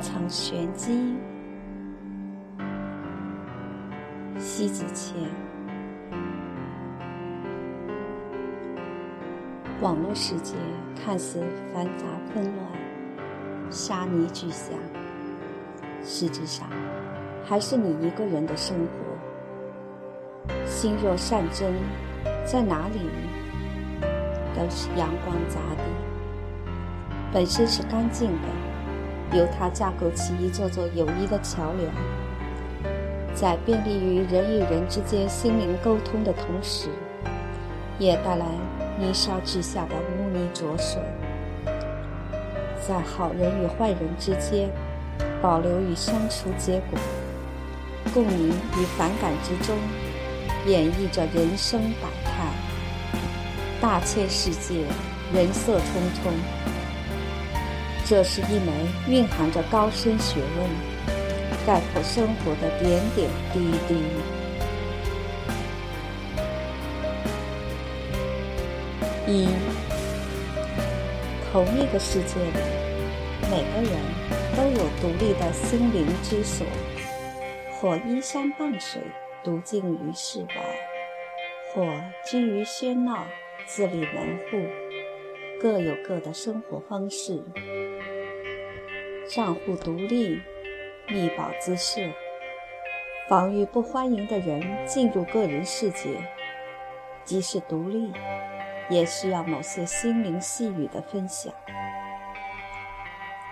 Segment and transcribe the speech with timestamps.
[0.00, 1.16] 藏玄机。
[4.38, 5.14] 西子谦。
[9.82, 10.54] 网络世界
[11.04, 11.42] 看似
[11.72, 12.66] 繁杂纷乱、
[13.70, 14.72] 沙泥俱下，
[16.02, 16.66] 实质上
[17.44, 20.54] 还是你一个人的生活。
[20.66, 21.74] 心若善真，
[22.44, 23.00] 在哪里
[24.54, 25.82] 都是阳光杂地，
[27.32, 28.48] 本身是干净的，
[29.32, 31.92] 由它架构起一座座友谊的桥梁，
[33.34, 36.88] 在便利于人与人之间心灵沟通的同时，
[37.98, 38.46] 也带来。
[38.98, 41.00] 泥沙之下的污泥浊水，
[42.86, 44.68] 在好人与坏人之间
[45.40, 46.98] 保留与相处结果，
[48.12, 49.74] 共鸣与反感之中
[50.66, 52.52] 演绎着人生百态。
[53.80, 54.84] 大千世界，
[55.32, 55.80] 人色匆
[56.20, 56.30] 匆，
[58.10, 58.72] 这是一枚
[59.06, 60.68] 蕴含着高深学问、
[61.64, 64.02] 概括生活的点点滴滴。
[69.28, 69.46] 一，
[71.52, 72.58] 同一个世界里，
[73.48, 73.96] 每个人
[74.56, 76.66] 都有独立的心灵之所，
[77.74, 79.00] 或依山傍水，
[79.44, 80.56] 独静于世外；
[81.72, 81.86] 或
[82.28, 83.24] 居于喧闹，
[83.68, 84.58] 自立门户，
[85.62, 87.40] 各有各的生活方式。
[89.32, 90.40] 账户独立，
[91.08, 92.00] 密保姿设，
[93.28, 96.16] 防御不欢迎的人进入个人世界，
[97.24, 98.12] 即使独立。
[98.88, 101.54] 也需要某些心灵细语的分享。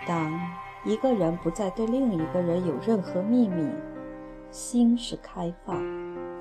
[0.04, 0.36] 当
[0.84, 3.70] 一个人不再对另一个人有任何秘密，
[4.50, 5.80] 心是开放，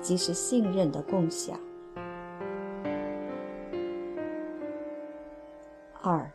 [0.00, 1.56] 即是信任的共享。
[6.02, 6.28] 二，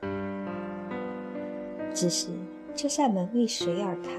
[1.94, 2.30] 只是
[2.76, 4.10] 这扇门为谁而开，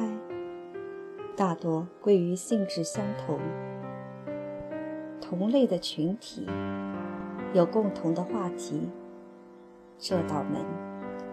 [1.37, 3.41] 大多归于性质相同、
[5.21, 6.47] 同类的群体。
[7.53, 8.89] 有共同的话题，
[9.99, 10.61] 这道门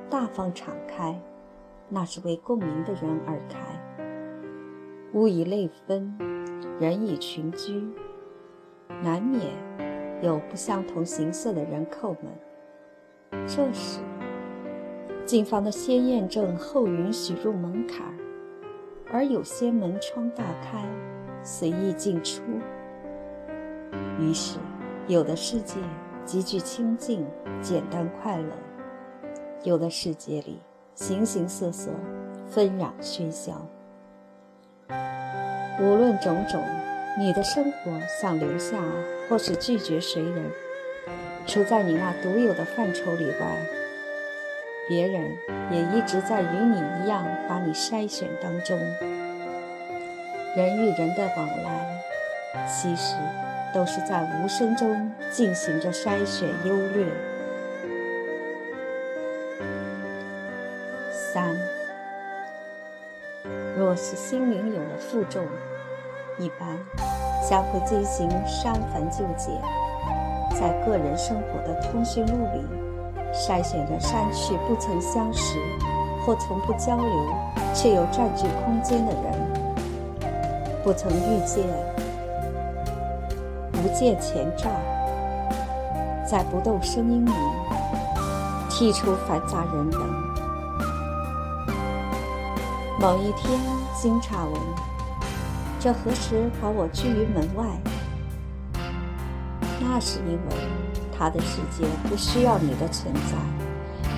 [0.10, 1.20] 大方敞开，
[1.90, 3.60] 那是为共鸣的人而开。
[5.14, 6.16] 物以类分，
[6.80, 7.84] 人以群居，
[9.04, 9.52] 难免
[10.22, 13.48] 有不相同形色的人叩门。
[13.48, 14.00] 这时，
[15.26, 18.14] 进房的先验证后允许入门槛儿，
[19.12, 20.86] 而有些门窗大开，
[21.44, 22.42] 随意进出。
[24.20, 24.58] 于是，
[25.08, 25.76] 有的世界。
[26.24, 27.26] 极具清净、
[27.62, 28.52] 简单、快乐。
[29.64, 30.60] 有的世界里，
[30.94, 31.90] 形形色色，
[32.48, 33.68] 纷扰喧嚣。
[35.80, 36.64] 无论种种，
[37.20, 38.84] 你的生活想留下
[39.28, 40.46] 或是拒绝谁人，
[41.48, 43.68] 除在你那独有的范畴里外，
[44.92, 45.38] 别人
[45.72, 48.78] 也一直在与你一样把你筛选当中。
[50.54, 51.98] 人与人的往来，
[52.68, 53.16] 其实。
[53.74, 57.06] 都是在无声中进行着筛选、优劣。
[61.10, 61.56] 三，
[63.78, 65.48] 若是心灵有了负重，
[66.38, 66.78] 一般
[67.50, 69.56] 将会进行删繁就简，
[70.60, 72.66] 在个人生活的通讯录里
[73.34, 75.58] 筛选着删去不曾相识
[76.22, 77.34] 或从不交流
[77.74, 79.34] 却又占据空间的人，
[80.84, 81.64] 不曾遇见。
[83.72, 84.70] 不见前兆，
[86.30, 87.32] 在不动声音里
[88.70, 90.00] 剔除繁杂人等。
[93.00, 93.60] 某一天，
[94.00, 94.54] 惊诧问
[95.82, 97.66] ：“这何时把我拒于门外？”
[99.82, 100.56] 那是因为
[101.22, 103.38] 他的世界不需要你的存在，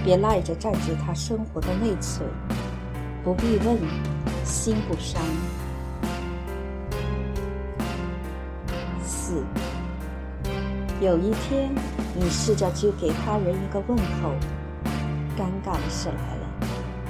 [0.05, 2.25] 别赖着占据他生活的内存。
[3.25, 3.77] 不必问，
[4.45, 5.21] 心不伤。
[9.03, 9.43] 四
[11.01, 11.75] 有一天，
[12.15, 14.31] 你试着去给他人一个问候，
[15.37, 16.47] 尴尬的事来了，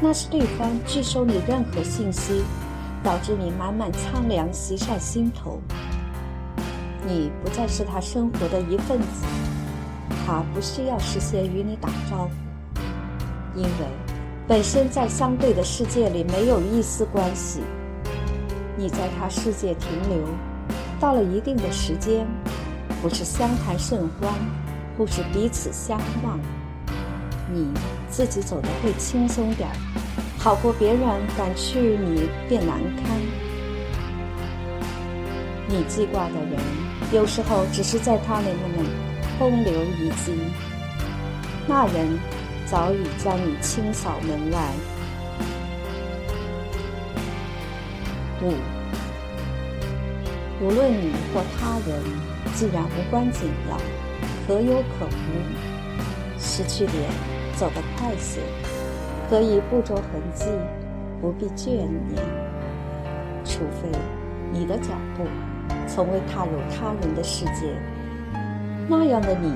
[0.01, 2.43] 那是对方拒收你任何信息，
[3.03, 5.61] 导致你满满苍凉袭上心头。
[7.05, 9.25] 你不再是他生活的一份子，
[10.25, 12.29] 他不需要事先与你打招
[12.75, 13.87] 呼，因为
[14.47, 17.61] 本身在相对的世界里没有一丝关系。
[18.75, 20.27] 你在他世界停留，
[20.99, 22.25] 到了一定的时间。
[23.01, 24.31] 不是相谈甚欢，
[24.95, 26.39] 不是彼此相望，
[27.53, 27.67] 你
[28.09, 29.75] 自己走的会轻松点儿，
[30.39, 31.01] 好过别人
[31.37, 33.19] 赶去你变难堪。
[35.67, 36.57] 你记挂的人，
[37.11, 38.85] 有时候只是在他那里面
[39.37, 40.33] 空留遗迹，
[41.67, 42.19] 那人
[42.65, 44.59] 早已将你清扫门外。
[48.41, 48.53] 五，
[50.61, 52.03] 无论你或他人，
[52.53, 53.77] 既然无关紧要，
[54.47, 57.09] 可有可无，失去脸，
[57.55, 58.41] 走得快些，
[59.29, 60.03] 可以不着痕
[60.33, 60.45] 迹，
[61.21, 62.23] 不必眷念。
[63.45, 63.89] 除非
[64.51, 65.25] 你的脚步
[65.87, 67.75] 从未踏入他人的世界，
[68.87, 69.53] 那样的你，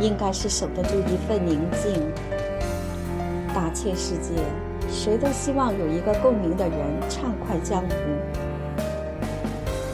[0.00, 2.02] 应该是守得住一份宁静。
[3.54, 4.42] 大千世界。
[4.90, 6.78] 谁都希望有一个共鸣的人
[7.10, 7.94] 畅快江湖。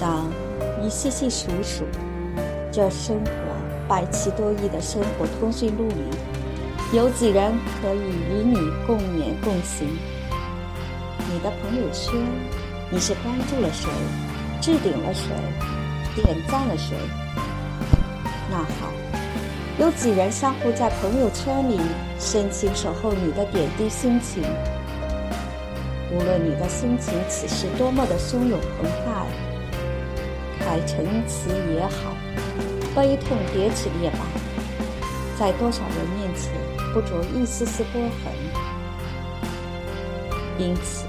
[0.00, 0.30] 当
[0.80, 1.84] 你细细数数
[2.70, 3.32] 这生活
[3.88, 8.54] 百奇多异的生活通讯录里，有几人可以与你
[8.86, 9.88] 共勉共行？
[11.28, 12.14] 你的朋友圈，
[12.88, 13.90] 你是关注了谁，
[14.60, 15.28] 置顶了谁，
[16.14, 16.94] 点赞了谁？
[19.84, 21.78] 有几人相互在朋友圈里
[22.18, 24.42] 深情守候你的点滴心情？
[26.10, 29.26] 无论你的心情此时多么的汹涌澎湃，
[30.58, 32.16] 开陈词也好，
[32.96, 34.20] 悲痛叠起也罢，
[35.38, 36.50] 在多少人面前
[36.94, 38.32] 不着一丝丝波痕。
[40.56, 41.04] 因此，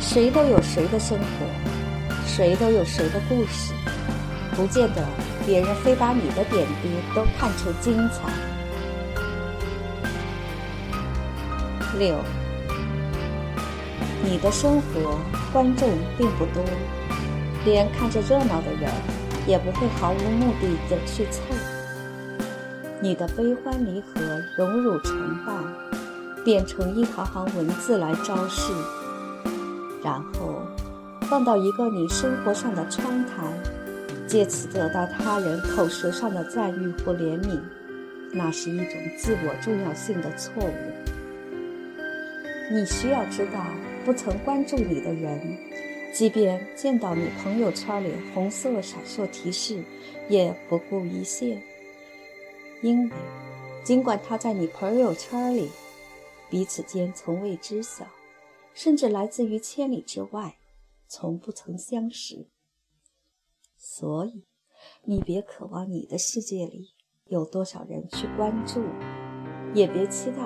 [0.00, 3.72] 谁都有谁的生活，谁都有谁的故事，
[4.56, 5.06] 不见得
[5.50, 8.30] 别人非把你的点滴都看成精彩。
[11.98, 12.14] 六。
[14.22, 15.18] 你的生活
[15.52, 16.62] 观众并不多，
[17.64, 18.88] 连看着热闹的人
[19.44, 21.42] 也不会毫无目的的去凑。
[23.00, 24.20] 你的悲欢离合
[24.56, 25.52] 荣辱成败，
[26.44, 28.72] 变成一行行文字来昭示，
[30.04, 30.62] 然后
[31.22, 33.42] 放到一个你生活上的窗台，
[34.30, 37.60] 借此得到他人口舌上的赞誉或怜悯，
[38.32, 40.70] 那是一种自我重要性的错误。
[42.72, 43.66] 你需要知道。
[44.02, 45.58] 不曾关注你的人，
[46.10, 49.84] 即便见到你朋友圈里红色闪烁提示，
[50.26, 51.60] 也不顾一切。
[52.80, 53.14] 因为，
[53.84, 55.70] 尽管他在你朋友圈里，
[56.48, 58.06] 彼此间从未知晓，
[58.72, 60.56] 甚至来自于千里之外，
[61.06, 62.46] 从不曾相识。
[63.82, 64.44] 所以，
[65.04, 66.90] 你别渴望你的世界里
[67.28, 68.82] 有多少人去关注，
[69.72, 70.42] 也别期待。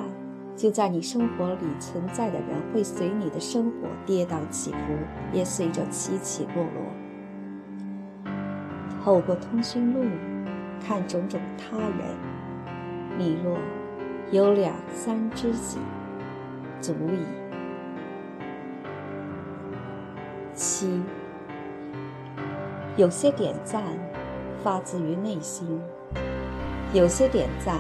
[0.57, 4.79] 就在你生活里存在的人，会随你的生活跌宕起伏，
[5.33, 8.33] 也随着起起落落。
[9.03, 10.09] 透过通讯录
[10.81, 12.17] 看种种他人，
[13.19, 13.59] 你若
[14.31, 15.79] 有两三知己，
[16.81, 17.19] 足矣。
[20.55, 21.03] 七，
[22.97, 23.83] 有些点赞
[24.63, 25.81] 发自于内心，
[26.93, 27.77] 有些点赞。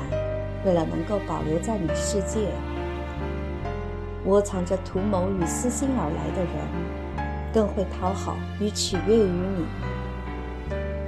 [0.66, 2.48] 为了能够保留在你世界，
[4.24, 6.56] 窝藏着图谋与私心而来的人，
[7.52, 9.66] 更会讨好与取悦于你。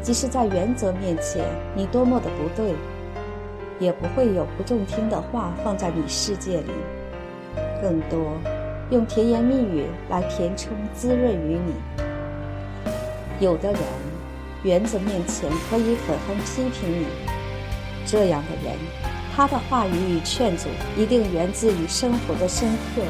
[0.03, 1.45] 即使在原则面前
[1.75, 2.75] 你多么的不对，
[3.81, 6.71] 也不会有不中听的话放在你世界里，
[7.83, 8.37] 更多
[8.91, 12.06] 用甜言蜜语来填充滋润于你。
[13.39, 13.83] 有的人，
[14.63, 17.07] 原则面前可以狠狠批评你，
[18.07, 18.77] 这样的人。
[19.37, 23.03] 他的话语与劝阻一定源自于生活的深刻，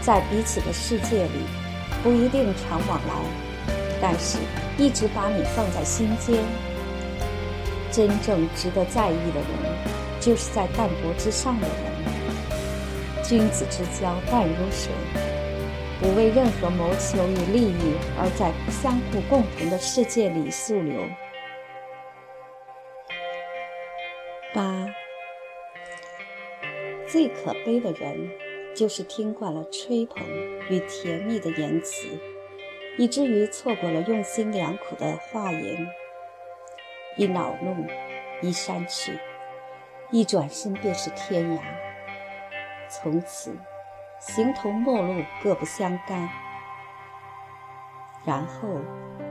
[0.00, 1.30] 在彼此的世界里，
[2.04, 4.38] 不一定常往来，但是
[4.76, 6.36] 一直把你放在心间。
[7.90, 11.76] 真正值得在意的人，就是在淡泊之上的人。
[13.24, 14.92] 君子之交淡如水，
[16.00, 21.02] 不为任何谋求与利益，而在相互共同的世界里溯流。
[24.54, 24.86] 八。
[27.06, 28.30] 最可悲的人，
[28.76, 30.24] 就是听惯了吹捧
[30.70, 32.06] 与甜蜜的言辞，
[32.96, 35.88] 以至于错过了用心良苦的话言。
[37.16, 37.86] 一恼怒，
[38.40, 39.18] 一删去，
[40.12, 41.60] 一转身便是天涯。
[42.88, 43.56] 从此，
[44.20, 46.28] 形同陌路，各不相干。
[48.24, 48.68] 然后，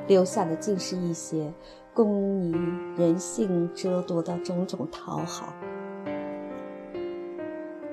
[0.07, 1.53] 留下的竟是一些
[1.93, 2.51] 供你
[2.95, 5.53] 人性遮夺的种种讨好。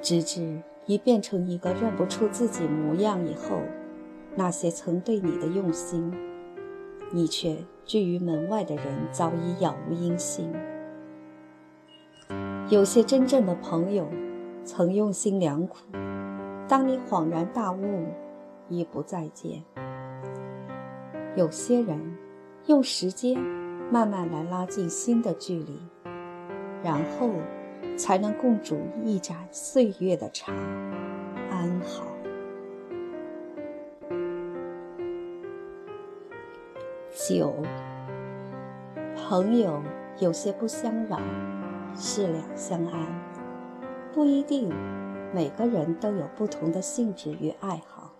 [0.00, 3.58] 直至你变成一个认不出自己模样以后，
[4.36, 6.12] 那些曾对你的用心，
[7.10, 10.54] 你却拒于门外的人早已杳无音信。
[12.70, 14.08] 有些真正的朋友，
[14.64, 15.78] 曾用心良苦，
[16.68, 18.06] 当你恍然大悟，
[18.68, 19.62] 已不再见。
[21.36, 22.16] 有些人，
[22.66, 23.38] 用时间
[23.90, 25.80] 慢慢来拉近心的距离，
[26.82, 27.30] 然后。
[27.96, 30.52] 才能共煮一盏岁月的茶，
[31.48, 32.02] 安好。
[37.12, 37.54] 九，
[39.14, 39.80] 朋友
[40.18, 41.20] 有些不相扰，
[41.94, 43.06] 是两相安，
[44.12, 44.68] 不一定
[45.34, 48.12] 每个人都有不同的兴致与爱好，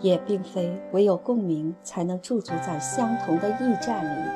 [0.00, 4.30] 也并非唯有共鸣才能驻足在相同的驿站里，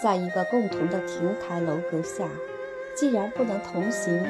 [0.00, 2.28] 在一个共同的亭台楼阁下，
[2.94, 4.24] 既然不能同行，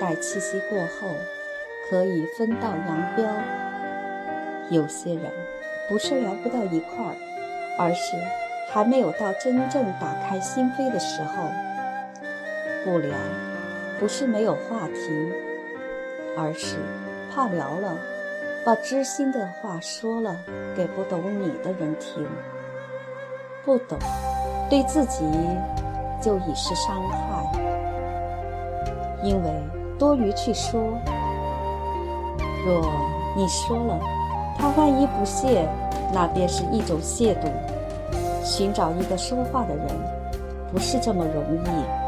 [0.00, 1.06] 待七夕过后，
[1.90, 3.22] 可以分道扬镳。
[4.70, 5.30] 有些人。
[5.88, 7.14] 不是聊不到一块儿，
[7.76, 8.16] 而是
[8.70, 11.50] 还没有到真正打开心扉的时候。
[12.84, 13.10] 不聊，
[14.02, 15.32] 不是没有话题，
[16.36, 16.74] 而是
[17.32, 17.96] 怕聊了，
[18.66, 20.36] 把知心的话说了
[20.76, 22.26] 给不懂你的人听。
[23.64, 23.96] 不懂，
[24.68, 25.24] 对自己
[26.20, 27.52] 就已是伤害，
[29.22, 29.52] 因为
[30.00, 30.98] 多余去说。
[32.66, 32.84] 若
[33.36, 34.00] 你说了。
[34.58, 35.68] 他万一不屑，
[36.12, 37.52] 那便是一种亵渎。
[38.44, 39.86] 寻找一个说话的人，
[40.72, 42.01] 不是这么容易。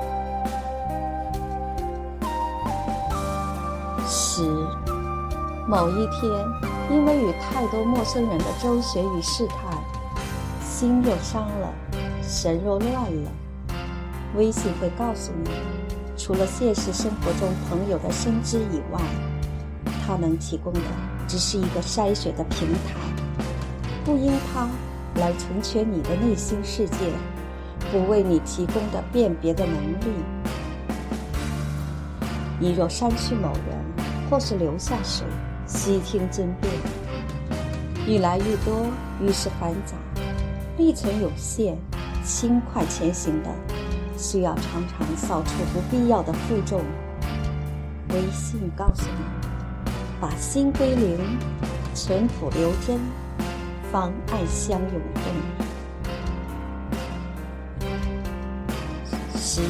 [4.37, 4.43] 十，
[5.69, 6.29] 某一天，
[6.91, 9.79] 因为与太多陌生人的周旋与试探，
[10.61, 11.73] 心若伤了，
[12.21, 13.31] 神若乱了，
[14.35, 15.50] 微信会告诉你，
[16.17, 19.00] 除了现实生活中朋友的深知以外，
[20.05, 20.81] 他能提供的。
[21.29, 22.99] 只是一个筛选的平台，
[24.05, 24.69] 不因它
[25.21, 27.12] 来成全你的内心世界，
[27.91, 30.12] 不为你提供的辨别的能力。
[32.61, 33.84] 你若删去某人，
[34.31, 35.25] 或是留下谁，
[35.66, 36.73] 悉听尊便，
[38.07, 38.87] 愈来愈多，
[39.21, 39.97] 愈是繁杂，
[40.76, 41.76] 历程有限，
[42.25, 43.50] 轻快前行的，
[44.16, 46.81] 需要常常扫除不必要的负重。
[48.11, 49.45] 微信告诉你。
[50.21, 51.19] 把心归零，
[51.95, 52.99] 淳朴留真，
[53.93, 55.23] 方爱相永动。
[59.37, 59.66] 十一，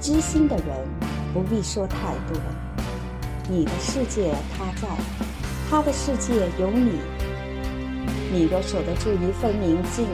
[0.00, 0.66] 知心的人
[1.34, 2.63] 不必说太多。
[3.48, 4.88] 你的世界他在，
[5.70, 6.92] 他的世界有你。
[8.32, 10.06] 你若守得住一份宁静，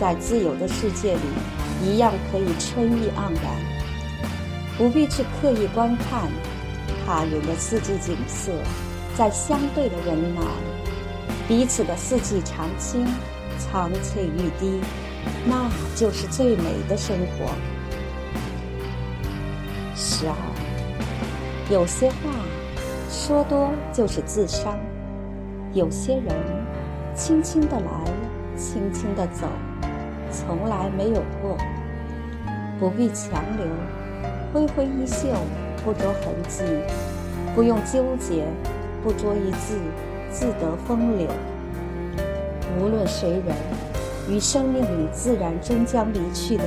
[0.00, 1.20] 在自由的世界里，
[1.82, 3.52] 一样可以春意盎然。
[4.78, 6.30] 不必去刻意观看。
[7.06, 8.50] 他人的四季景色，
[9.14, 10.46] 在相对的人那里，
[11.46, 13.06] 彼此的四季常青，
[13.58, 14.80] 苍翠欲滴，
[15.44, 17.52] 那就是最美的生活。
[19.94, 20.34] 十二，
[21.70, 22.16] 有些话
[23.08, 24.78] 说多就是自伤，
[25.72, 26.26] 有些人
[27.14, 28.04] 轻轻的来，
[28.56, 29.46] 轻轻的走，
[30.30, 31.56] 从来没有过，
[32.78, 33.66] 不必强留，
[34.52, 35.28] 挥挥衣袖。
[35.84, 36.64] 不着痕迹，
[37.54, 38.46] 不用纠结，
[39.02, 39.76] 不着一字，
[40.30, 41.28] 自得风流。
[42.80, 43.54] 无论谁人，
[44.30, 46.64] 于生命里自然终将离去的，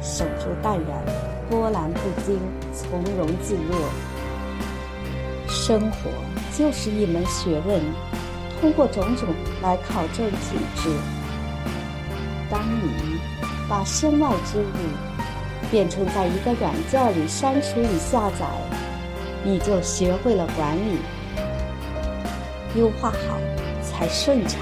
[0.00, 1.04] 守住淡然，
[1.50, 2.40] 波澜不惊，
[2.72, 3.76] 从容自若。
[5.66, 6.10] 生活
[6.56, 7.80] 就是一门学问，
[8.60, 10.88] 通过种种来考证品质。
[12.48, 13.18] 当你
[13.68, 14.62] 把身外之物。
[15.68, 18.46] 变成在一个软件里删除与下载，
[19.42, 20.98] 你就学会了管理。
[22.76, 23.40] 优化好
[23.82, 24.60] 才顺畅，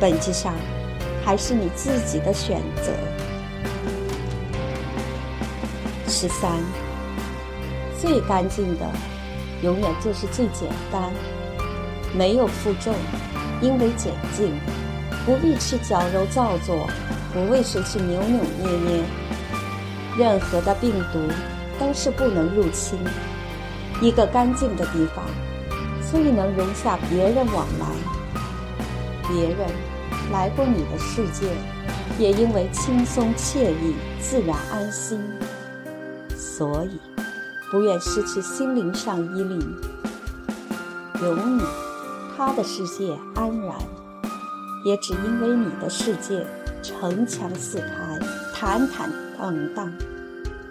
[0.00, 0.54] 本质上
[1.22, 2.90] 还是你自己的选择。
[6.08, 6.50] 十三，
[8.00, 8.90] 最干净的，
[9.62, 11.12] 永远就是最简单，
[12.16, 12.94] 没有负重，
[13.60, 14.52] 因为简净，
[15.26, 16.88] 不必去矫揉造作，
[17.32, 19.04] 不为谁去扭扭捏捏。
[20.18, 21.20] 任何的病毒
[21.78, 22.98] 都是不能入侵
[24.00, 25.24] 一个干净的地方，
[26.10, 27.86] 最能容下别人往来。
[29.28, 29.68] 别人
[30.32, 31.46] 来过你的世界，
[32.18, 35.22] 也因为轻松惬意、自然安心，
[36.36, 36.98] 所以
[37.70, 39.60] 不愿失去心灵上依恋。
[41.22, 41.62] 有你，
[42.36, 43.76] 他的世界安然，
[44.84, 46.46] 也只因为你的世界
[46.82, 48.18] 城墙四开，
[48.54, 49.92] 坦坦荡荡，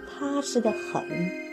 [0.06, 1.49] 踏实的很。